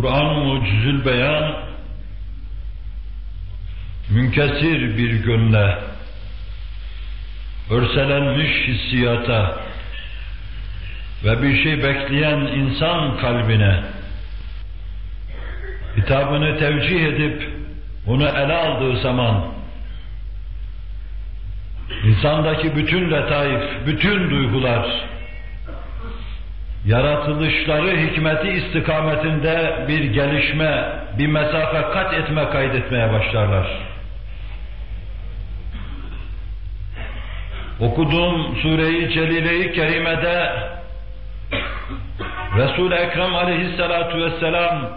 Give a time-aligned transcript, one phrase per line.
[0.00, 1.54] Kur'an-ı Mucizül Beyan
[4.10, 5.78] münkesir bir gönle,
[7.70, 9.60] örselenmiş hissiyata
[11.24, 13.82] ve bir şey bekleyen insan kalbine
[15.96, 17.50] hitabını tevcih edip
[18.06, 19.44] onu ele aldığı zaman
[22.04, 24.86] insandaki bütün letaif, bütün duygular
[26.88, 30.84] yaratılışları hikmeti istikametinde bir gelişme,
[31.18, 33.66] bir mesafe kat etme kaydetmeye başlarlar.
[37.80, 40.52] Okuduğum Sure-i Celile-i Kerime'de
[42.56, 44.90] Resul-i Ekrem aleyhissalatu vesselam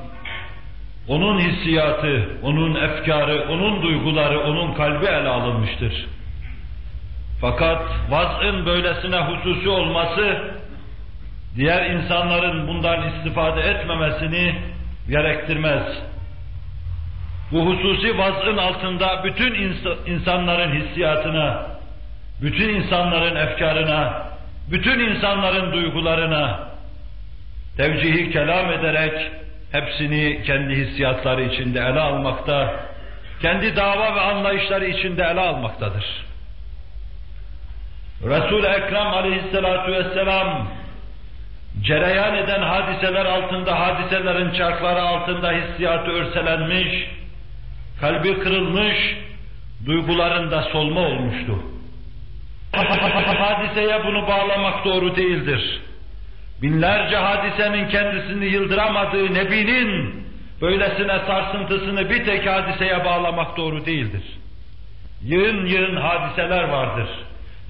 [1.07, 6.07] onun hissiyatı, onun efkarı, onun duyguları, onun kalbi ele alınmıştır.
[7.41, 10.51] Fakat vaz'ın böylesine hususi olması,
[11.55, 14.55] diğer insanların bundan istifade etmemesini
[15.09, 15.83] gerektirmez.
[17.51, 19.75] Bu hususi vaz'ın altında bütün
[20.05, 21.67] insanların hissiyatına,
[22.41, 24.27] bütün insanların efkarına,
[24.71, 26.59] bütün insanların duygularına
[27.77, 29.31] tevcihi kelam ederek
[29.71, 32.75] hepsini kendi hissiyatları içinde ele almakta,
[33.41, 36.05] kendi dava ve anlayışları içinde ele almaktadır.
[38.23, 40.67] Resul-i Ekrem aleyhissalatu vesselam
[41.83, 47.07] cereyan eden hadiseler altında, hadiselerin çarkları altında hissiyatı örselenmiş,
[48.01, 48.97] kalbi kırılmış,
[49.85, 51.59] duygularında solma olmuştu.
[53.37, 55.81] Hadiseye bunu bağlamak doğru değildir.
[56.61, 60.23] Binlerce hadisenin kendisini yıldıramadığı Nebi'nin
[60.61, 64.23] böylesine sarsıntısını bir tek hadiseye bağlamak doğru değildir.
[65.21, 67.07] Yığın yığın hadiseler vardır.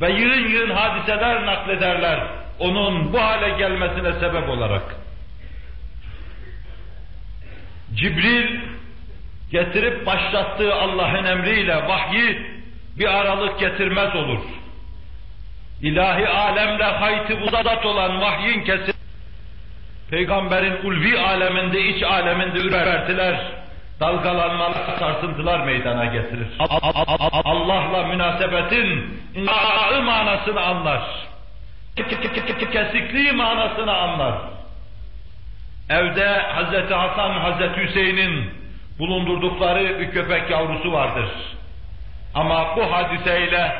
[0.01, 4.95] Ve yığın yığın hadiseler naklederler onun bu hale gelmesine sebep olarak.
[7.93, 8.59] Cibril
[9.51, 12.41] getirip başlattığı Allah'ın emriyle vahyi
[12.99, 14.41] bir aralık getirmez olur
[15.81, 18.95] ilahi alemle hayti uzat olan vahyin kesin,
[20.09, 23.51] peygamberin ulvi aleminde, iç aleminde ürpertiler,
[23.99, 26.47] dalgalanmalar, sarsıntılar meydana getirir.
[27.45, 31.01] Allah'la münasebetin inşaı manasını anlar.
[32.71, 34.35] Kesikliği manasını anlar.
[35.89, 38.49] Evde Hazreti Hasan, Hazreti Hüseyin'in
[38.99, 41.29] bulundurdukları bir köpek yavrusu vardır.
[42.33, 43.75] Ama bu hadiseyle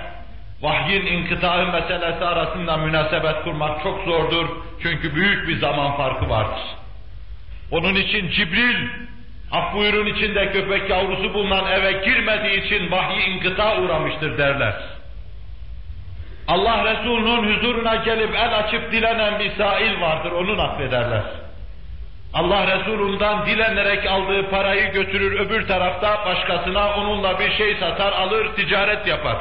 [0.62, 4.50] vahyin inkıtağı meselesi arasında münasebet kurmak çok zordur.
[4.84, 6.62] Çünkü büyük bir zaman farkı vardır.
[7.72, 8.88] Onun için Cibril,
[9.52, 14.74] af buyurun içinde köpek yavrusu bulunan eve girmediği için vahyi inkıta uğramıştır derler.
[16.48, 21.22] Allah Resulü'nün huzuruna gelip el açıp dilenen bir sail vardır, onu naklederler.
[22.34, 29.08] Allah Resulü'nden dilenerek aldığı parayı götürür öbür tarafta başkasına onunla bir şey satar, alır, ticaret
[29.08, 29.38] yapar.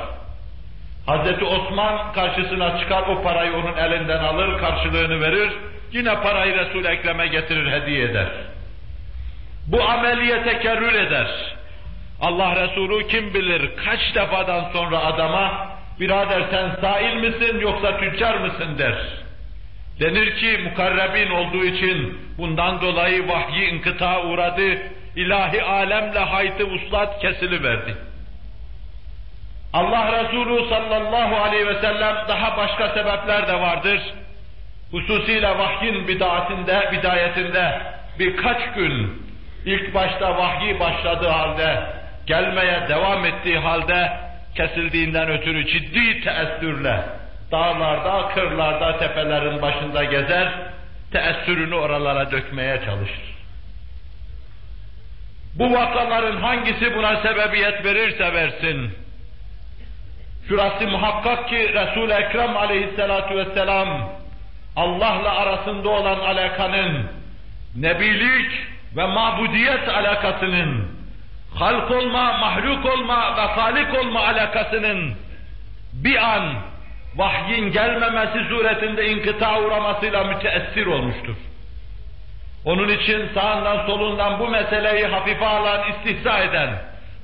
[1.06, 5.52] Hazreti Osman karşısına çıkar o parayı onun elinden alır, karşılığını verir,
[5.92, 8.28] yine parayı Resul-i Ekrem'e getirir, hediye eder.
[9.66, 11.28] Bu ameliye tekerrür eder.
[12.20, 15.69] Allah Resulü kim bilir kaç defadan sonra adama
[16.00, 18.94] birader sen sail misin yoksa tüccar mısın der.
[20.00, 24.78] Denir ki mukarrebin olduğu için bundan dolayı vahyi inkıta uğradı,
[25.16, 27.94] ilahi alemle hayti uslat kesili verdi.
[29.72, 34.00] Allah Resulü sallallahu aleyhi ve sellem daha başka sebepler de vardır.
[34.90, 37.80] Hususiyle vahyin bidatinde, bidayetinde
[38.18, 39.22] birkaç gün
[39.66, 41.82] ilk başta vahyi başladığı halde,
[42.26, 47.00] gelmeye devam ettiği halde kesildiğinden ötürü ciddi teessürle
[47.52, 50.52] dağlarda, kırlarda, tepelerin başında gezer,
[51.12, 53.34] teessürünü oralara dökmeye çalışır.
[55.54, 58.90] Bu vakaların hangisi buna sebebiyet verirse versin,
[60.50, 64.08] Şurası muhakkak ki Resul-i Ekrem aleyhissalatu vesselam
[64.76, 67.06] Allah'la arasında olan alakanın
[67.76, 68.50] nebilik
[68.96, 70.99] ve mabudiyet alakasının
[71.54, 75.14] halk olma, mahluk olma ve halik olma alakasının
[75.92, 76.54] bir an
[77.16, 81.36] vahyin gelmemesi suretinde inkıta uğramasıyla müteessir olmuştur.
[82.64, 86.70] Onun için sağından solundan bu meseleyi hafife alan, istihza eden,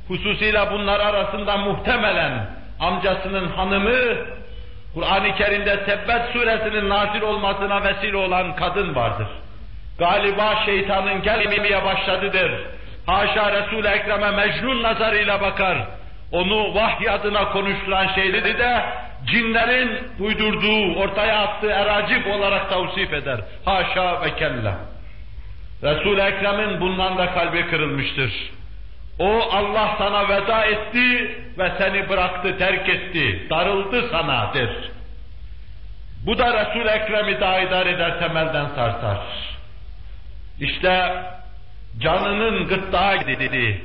[0.09, 2.47] hususiyle bunlar arasında muhtemelen
[2.81, 4.17] amcasının hanımı,
[4.95, 9.29] Kur'an-ı Kerim'de Tebbet suresinin nazil olmasına vesile olan kadın vardır.
[9.99, 12.53] Galiba şeytanın gelmeye başladıdır.
[13.07, 15.79] Haşa Resul-i Ekrem'e mecnun nazarıyla bakar.
[16.33, 18.85] Onu vahiy adına konuşturan şeyleri de
[19.27, 23.41] cinlerin uydurduğu, ortaya attığı eracip olarak tavsif eder.
[23.65, 24.77] Haşa ve kella.
[25.83, 28.33] Resul-i Ekrem'in bundan da kalbi kırılmıştır.
[29.19, 34.71] O Allah sana veda etti ve seni bıraktı, terk etti, darıldı sana der.
[36.27, 39.19] Bu da Resul-i Ekrem'i daha idare eder, temelden sarsar.
[40.61, 41.13] İşte
[41.99, 43.83] canının gıttağa gidildi,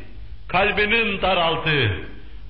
[0.48, 1.92] kalbinin daraldı,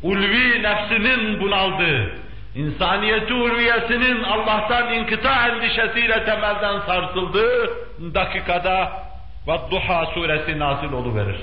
[0.03, 2.11] ulvi nefsinin bunaldı,
[2.55, 7.69] insaniyeti ulviyesinin Allah'tan inkıta endişesiyle temelden sarsıldığı
[8.13, 9.01] dakikada
[9.45, 11.39] Vadduha suresi nazil oluverir.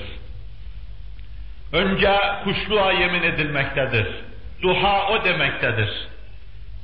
[1.73, 4.07] Önce kuşluğa yemin edilmektedir.
[4.61, 5.89] Duha o demektedir.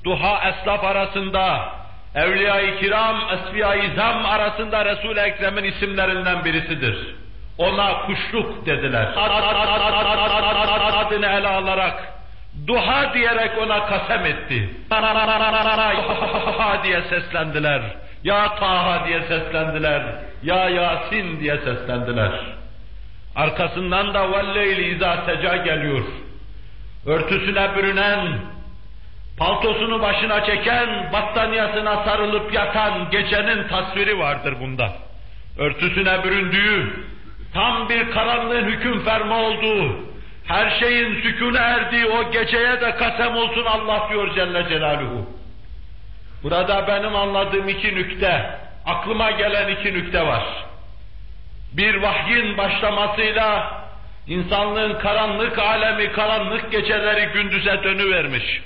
[0.03, 1.69] Duha eslaf arasında,
[2.15, 7.15] Evliya-i Kiram, Esfiya-i Zam arasında Resul-i Ekrem'in isimlerinden birisidir.
[7.57, 9.13] Ona kuşluk dediler.
[11.05, 12.13] Adını ele alarak,
[12.67, 14.69] duha diyerek ona kasem etti.
[16.83, 17.81] diye seslendiler.
[18.23, 20.03] Ya Taha diye seslendiler.
[20.43, 22.31] Ya Yasin diye seslendiler.
[23.35, 26.03] Arkasından da velleyli izâ seca geliyor.
[27.05, 28.39] Örtüsüne bürünen,
[29.37, 34.93] paltosunu başına çeken, battaniyasına sarılıp yatan gecenin tasviri vardır bunda.
[35.57, 36.93] Örtüsüne büründüğü,
[37.55, 39.95] tam bir karanlığın hüküm ferma olduğu,
[40.45, 45.29] her şeyin sükûne erdiği o geceye de kasem olsun Allah diyor Celle Celaluhu.
[46.43, 50.43] Burada benim anladığım iki nükte, aklıma gelen iki nükte var.
[51.73, 53.81] Bir vahyin başlamasıyla
[54.27, 58.61] insanlığın karanlık alemi, karanlık geceleri gündüze dönüvermiş.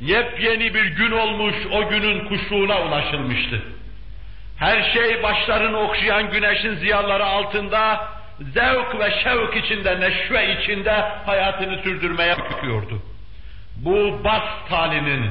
[0.00, 3.62] Yepyeni bir gün olmuş, o günün kuşluğuna ulaşılmıştı.
[4.60, 8.08] Her şey başlarını okşayan güneşin ziyaları altında
[8.40, 10.92] zevk ve şevk içinde, neşve içinde
[11.26, 13.02] hayatını sürdürmeye bakıyordu.
[13.76, 15.30] Bu bas talinin,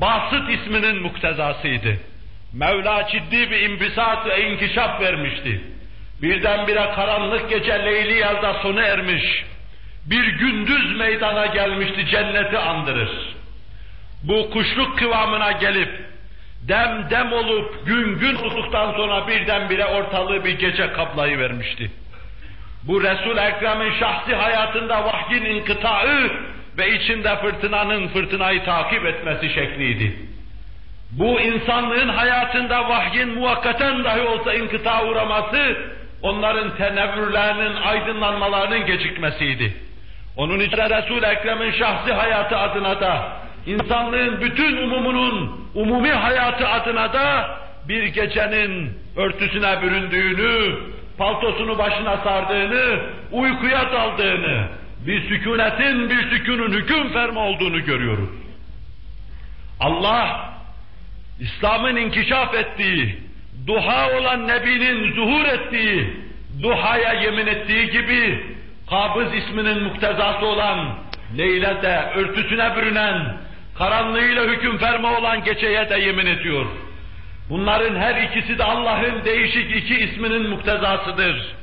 [0.00, 1.96] Basit isminin muktezasıydı.
[2.52, 5.60] Mevla ciddi bir imbisat ve inkişaf vermişti.
[6.22, 9.44] Birdenbire karanlık gece Leyli yazda sona ermiş.
[10.06, 13.10] Bir gündüz meydana gelmişti, cenneti andırır.
[14.22, 16.07] Bu kuşluk kıvamına gelip,
[16.68, 21.90] dem dem olup gün gün olduktan sonra birdenbire ortalığı bir gece kaplayı vermişti.
[22.82, 26.30] Bu Resul Ekrem'in şahsi hayatında vahyin inkıtağı
[26.78, 30.16] ve içinde fırtınanın fırtınayı takip etmesi şekliydi.
[31.10, 35.76] Bu insanlığın hayatında vahyin muvakkaten dahi olsa inkıta uğraması,
[36.22, 39.76] onların tenevvürlerinin, aydınlanmalarının gecikmesiydi.
[40.36, 43.32] Onun için Resul-i Ekrem'in şahsi hayatı adına da,
[43.66, 47.58] insanlığın bütün umumunun umumi hayatı adına da
[47.88, 50.78] bir gecenin örtüsüne büründüğünü,
[51.18, 53.00] paltosunu başına sardığını,
[53.32, 54.68] uykuya daldığını,
[55.06, 58.28] bir sükunetin, bir sükunun hüküm ferma olduğunu görüyoruz.
[59.80, 60.54] Allah,
[61.40, 63.18] İslam'ın inkişaf ettiği,
[63.66, 66.16] duha olan Nebi'nin zuhur ettiği,
[66.62, 68.44] duhaya yemin ettiği gibi,
[68.90, 70.94] Kabız isminin muktezası olan,
[71.38, 73.36] Leyle'de örtüsüne bürünen,
[73.78, 76.66] karanlığıyla hüküm ferma olan geceye de yemin ediyor.
[77.50, 81.54] Bunların her ikisi de Allah'ın değişik iki isminin muktezasıdır.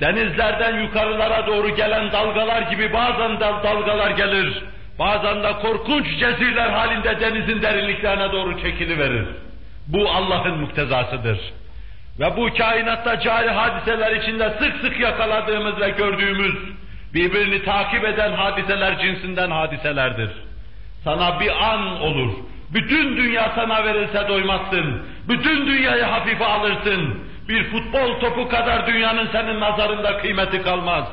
[0.00, 4.62] Denizlerden yukarılara doğru gelen dalgalar gibi bazen de dalgalar gelir.
[4.98, 9.26] Bazen de korkunç cezirler halinde denizin derinliklerine doğru çekiliverir.
[9.86, 11.38] Bu Allah'ın muktezasıdır.
[12.20, 16.54] Ve bu kainatta cari hadiseler içinde sık sık yakaladığımız ve gördüğümüz
[17.14, 20.30] birbirini takip eden hadiseler cinsinden hadiselerdir.
[21.04, 22.32] Sana bir an olur.
[22.74, 25.02] Bütün dünya sana verilse doymazsın.
[25.28, 31.04] Bütün dünyayı hafife alırsın bir futbol topu kadar dünyanın senin nazarında kıymeti kalmaz.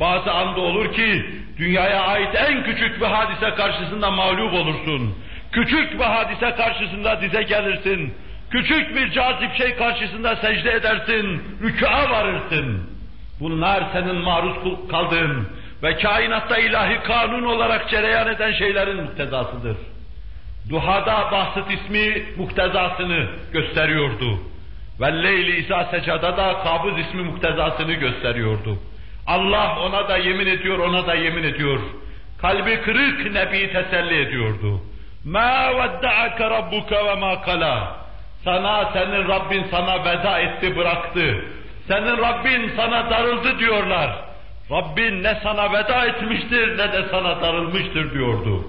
[0.00, 1.26] Bazı anda olur ki
[1.58, 5.14] dünyaya ait en küçük bir hadise karşısında mağlup olursun.
[5.52, 8.14] Küçük bir hadise karşısında dize gelirsin.
[8.50, 12.90] Küçük bir cazip şey karşısında secde edersin, rükûa varırsın.
[13.40, 14.56] Bunlar senin maruz
[14.90, 15.48] kaldığın
[15.83, 19.77] ve kainatta ilahi kanun olarak cereyan eden şeylerin muktezasıdır.
[20.69, 24.39] Duhada bahsit ismi muktezasını gösteriyordu.
[25.01, 28.77] Ve Leyli İsa secada da kabız ismi muktezasını gösteriyordu.
[29.27, 31.79] Allah ona da yemin ediyor, ona da yemin ediyor.
[32.41, 34.81] Kalbi kırık Nebi teselli ediyordu.
[35.25, 37.97] مَا وَدَّعَكَ رَبُّكَ وَمَا kala.
[38.43, 41.45] Sana, senin Rabbin sana veda etti, bıraktı.
[41.87, 44.15] Senin Rabbin sana darıldı diyorlar.
[44.72, 48.64] Rabbin ne sana veda etmiştir ne de sana darılmıştır diyordu.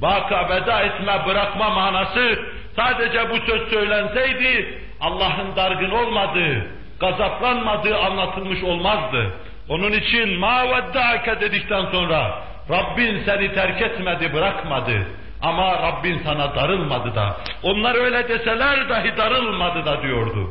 [0.00, 2.38] Vaka veda etme, bırakma manası
[2.76, 6.66] sadece bu söz söylenseydi Allah'ın dargın olmadığı,
[7.00, 9.32] gazaplanmadığı anlatılmış olmazdı.
[9.68, 15.06] Onun için ma veddâke dedikten sonra Rabbin seni terk etmedi, bırakmadı.
[15.42, 17.36] Ama Rabbin sana darılmadı da.
[17.62, 20.50] Onlar öyle deseler dahi darılmadı da diyordu.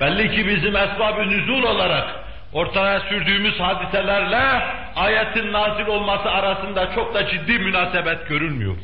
[0.00, 4.62] Belli ki bizim esbab-ı nüzul olarak ortaya sürdüğümüz hadiselerle
[4.96, 8.76] ayetin nazil olması arasında çok da ciddi münasebet görülmüyor.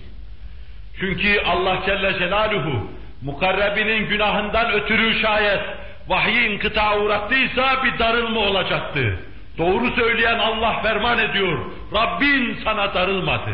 [1.01, 2.91] Çünkü Allah Celle Celaluhu
[3.23, 5.61] mukarrebinin günahından ötürü şayet
[6.09, 9.19] vahyi inkıta uğrattıysa bir darılma olacaktı.
[9.59, 11.59] Doğru söyleyen Allah ferman ediyor.
[11.95, 13.51] Rabbin sana darılmadı.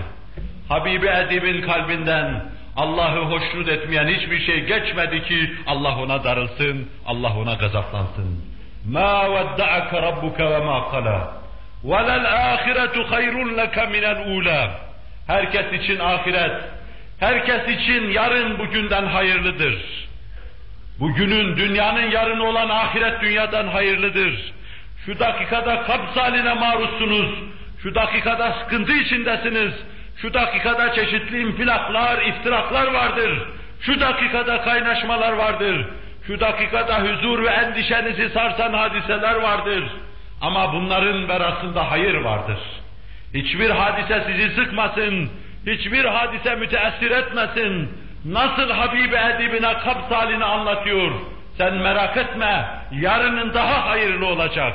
[0.69, 2.45] Habibi Edib'in kalbinden
[2.77, 8.45] Allah'ı hoşnut etmeyen hiçbir şey geçmedi ki Allah ona darılsın, Allah ona gazaplansın.
[8.96, 11.20] مَا وَدَّعَكَ رَبُّكَ وَمَا قَلَى
[11.90, 14.70] وَلَلْآخِرَةُ خَيْرٌ لَكَ مِنَ الْعُولَى
[15.28, 16.62] Herkes için ahiret,
[17.20, 20.04] herkes için yarın bugünden hayırlıdır.
[21.00, 24.54] Bugünün, dünyanın yarın olan ahiret dünyadan hayırlıdır.
[25.06, 27.30] Şu dakikada kabz haline maruzsunuz,
[27.84, 29.74] şu dakikada sıkıntı içindesiniz,
[30.18, 33.48] şu dakikada çeşitli infilaklar, iftiraklar vardır.
[33.82, 35.88] Şu dakikada kaynaşmalar vardır.
[36.29, 39.85] Şu dakikada huzur ve endişenizi sarsan hadiseler vardır.
[40.41, 42.59] Ama bunların verasında hayır vardır.
[43.35, 45.31] Hiçbir hadise sizi sıkmasın,
[45.67, 47.99] hiçbir hadise müteessir etmesin.
[48.25, 51.13] Nasıl Habibi Edibine kabz halini anlatıyor.
[51.59, 54.75] Sen merak etme, yarının daha hayırlı olacak.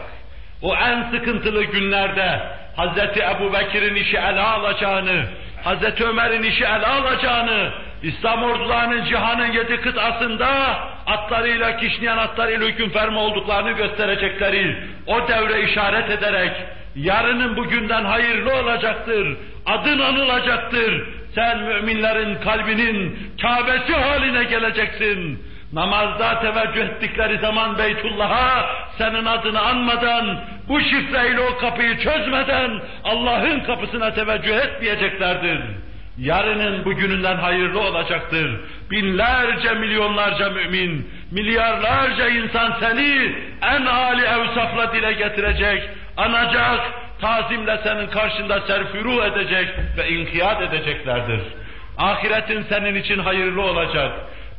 [0.61, 2.41] O en sıkıntılı günlerde
[2.75, 5.25] Hazreti Ebu Bekir'in işi ele alacağını,
[5.63, 7.71] Hazreti Ömer'in işi ele alacağını,
[8.03, 16.09] İslam ordularının cihanın yedi kıtasında atlarıyla, kişneyen atlarıyla hüküm ferma olduklarını gösterecekleri o devre işaret
[16.09, 16.51] ederek
[16.95, 25.43] yarının bugünden hayırlı olacaktır, adın anılacaktır, sen müminlerin kalbinin Kabe'si haline geleceksin.
[25.73, 28.65] Namazda teveccüh ettikleri zaman Beytullah'a
[28.97, 35.59] senin adını anmadan, bu şifreyle o kapıyı çözmeden Allah'ın kapısına teveccüh etmeyeceklerdir.
[36.17, 38.59] Yarının bugününden hayırlı olacaktır.
[38.91, 46.79] Binlerce, milyonlarca mümin, milyarlarca insan seni en âli evsafla dile getirecek, anacak,
[47.21, 51.41] tazimle senin karşında serfuru edecek ve inkiyat edeceklerdir.
[51.97, 54.11] Ahiretin senin için hayırlı olacak.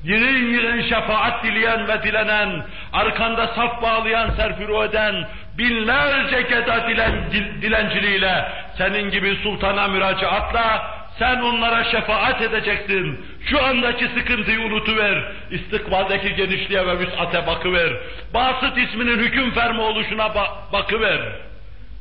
[0.04, 5.14] Yığın yığın şefaat dileyen ve dilenen, arkanda saf bağlayan, serfuru eden,
[5.58, 7.14] binlerce geda dilen,
[7.62, 8.44] dilenciliğiyle,
[8.78, 13.26] senin gibi sultana müracaatla, sen onlara şefaat edeceksin.
[13.47, 15.33] Şu andaki sıkıntıyı unutuver.
[15.50, 17.92] İstikbaldeki genişliğe ve vüs'ate bakıver.
[18.35, 21.21] Basit isminin hüküm fermi oluşuna ba bakıver.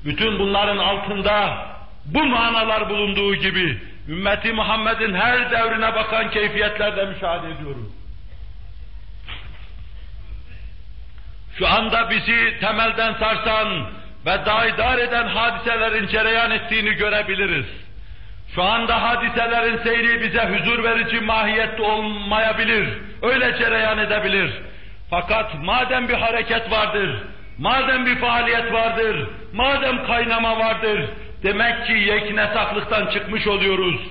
[0.06, 1.68] Bütün bunların altında
[2.06, 7.88] bu manalar bulunduğu gibi ümmeti Muhammed'in her devrine bakan keyfiyetlerde müşahede ediyoruz.
[11.58, 13.86] Şu anda bizi temelden sarsan
[14.26, 17.83] ve daidar eden hadiselerin cereyan ettiğini görebiliriz.
[18.56, 22.88] Şu anda hadiselerin seyri bize huzur verici mahiyette olmayabilir,
[23.22, 24.52] öyle cereyan edebilir.
[25.10, 27.18] Fakat madem bir hareket vardır,
[27.58, 31.06] madem bir faaliyet vardır, madem kaynama vardır,
[31.44, 34.02] demek ki yeknesaklıktan çıkmış oluyoruz.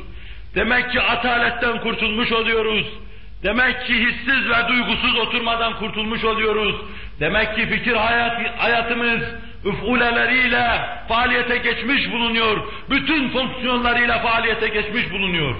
[0.54, 2.86] Demek ki ataletten kurtulmuş oluyoruz.
[3.42, 6.76] Demek ki hissiz ve duygusuz oturmadan kurtulmuş oluyoruz.
[7.20, 9.22] Demek ki fikir hayat, hayatımız
[9.65, 12.57] üfuleleriyle faaliyete geçmiş bulunuyor.
[12.89, 15.55] Bütün fonksiyonlarıyla faaliyete geçmiş bulunuyor.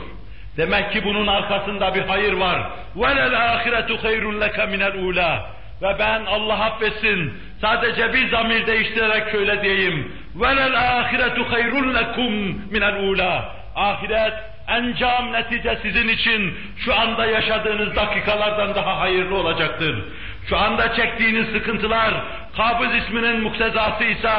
[0.58, 2.70] Demek ki bunun arkasında bir hayır var.
[2.96, 5.40] وَلَلْ آخِرَةُ خَيْرٌ لَكَ مِنَ الْعُولَى
[5.82, 10.12] Ve ben Allah affetsin sadece bir zamir değiştirerek şöyle diyeyim.
[10.38, 13.42] وَلَلْ آخِرَةُ خَيْرٌ لَكُمْ مِنَ الْعُولَى
[13.76, 14.34] Ahiret
[14.68, 20.04] encam netice sizin için şu anda yaşadığınız dakikalardan daha hayırlı olacaktır.
[20.49, 22.15] Şu anda çektiğiniz sıkıntılar,
[22.57, 24.31] kabız isminin muktezası ise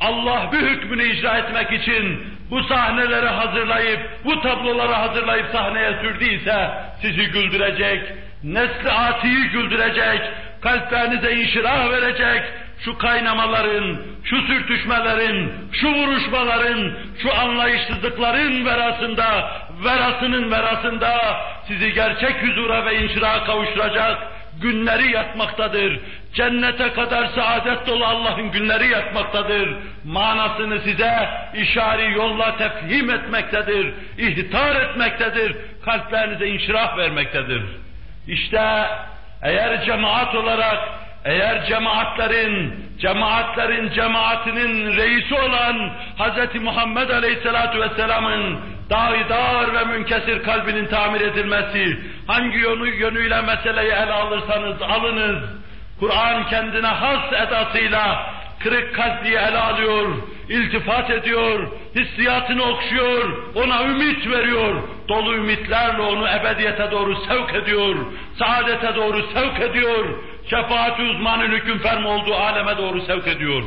[0.00, 6.70] Allah bir hükmünü icra etmek için bu sahneleri hazırlayıp, bu tabloları hazırlayıp sahneye sürdüyse
[7.02, 8.02] sizi güldürecek,
[8.44, 10.20] nesli atiyi güldürecek,
[10.60, 12.42] kalplerinize inşirah verecek,
[12.84, 19.52] şu kaynamaların, şu sürtüşmelerin, şu vuruşmaların, şu anlayışsızlıkların verasında,
[19.84, 26.00] verasının verasında sizi gerçek huzura ve inşiraha kavuşturacak günleri yatmaktadır.
[26.34, 29.76] Cennete kadar saadet dolu Allah'ın günleri yatmaktadır.
[30.04, 37.62] Manasını size işari yolla tefhim etmektedir, ihtar etmektedir, kalplerinize inşirah vermektedir.
[38.28, 38.86] İşte
[39.42, 40.78] eğer cemaat olarak
[41.24, 46.60] eğer cemaatlerin, cemaatlerin cemaatinin reisi olan Hz.
[46.60, 54.82] Muhammed Aleyhisselatü Vesselam'ın daidar ve münkesir kalbinin tamir edilmesi, hangi yönü yönüyle meseleyi ele alırsanız
[54.82, 55.38] alınız,
[56.00, 60.08] Kur'an kendine has edasıyla kırık kalpliği ele alıyor,
[60.48, 67.96] iltifat ediyor, hissiyatını okşuyor, ona ümit veriyor, dolu ümitlerle onu ebediyete doğru sevk ediyor,
[68.38, 70.04] saadete doğru sevk ediyor,
[70.50, 73.62] şefaat-i uzmanın hüküm fermi olduğu aleme doğru sevk ediyor.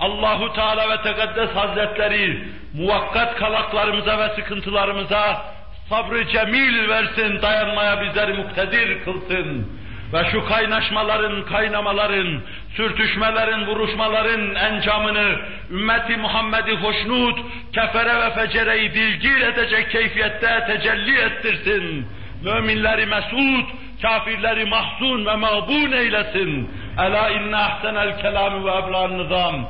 [0.00, 5.44] Allahu Teala ve Tekaddes Hazretleri muvakkat kalaklarımıza ve sıkıntılarımıza
[5.88, 9.68] sabrı cemil versin, dayanmaya bizleri muktedir kılsın.
[10.12, 12.40] Ve şu kaynaşmaların, kaynamaların,
[12.76, 15.38] sürtüşmelerin, vuruşmaların encamını
[15.70, 17.38] ümmeti Muhammed'i hoşnut,
[17.72, 22.06] kefere ve fecereyi dilgir edecek keyfiyette tecelli ettirsin.
[22.44, 23.70] Müminleri mesut,
[24.02, 26.70] kafirleri mahzun ve mağbun eylesin.
[26.98, 29.66] Ela inne ahsenel kelamü ve eblan nizam.